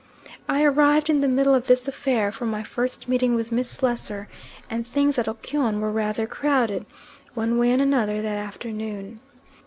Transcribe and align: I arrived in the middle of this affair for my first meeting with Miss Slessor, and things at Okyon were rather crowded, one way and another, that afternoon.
I 0.49 0.63
arrived 0.63 1.11
in 1.11 1.21
the 1.21 1.27
middle 1.27 1.53
of 1.53 1.67
this 1.67 1.87
affair 1.87 2.31
for 2.31 2.47
my 2.47 2.63
first 2.63 3.07
meeting 3.07 3.35
with 3.35 3.51
Miss 3.51 3.69
Slessor, 3.69 4.27
and 4.67 4.87
things 4.87 5.19
at 5.19 5.27
Okyon 5.27 5.79
were 5.79 5.91
rather 5.91 6.25
crowded, 6.25 6.87
one 7.35 7.59
way 7.59 7.69
and 7.71 7.83
another, 7.83 8.19
that 8.23 8.37
afternoon. 8.39 9.19